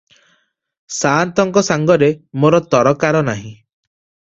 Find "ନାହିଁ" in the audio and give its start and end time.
3.31-3.55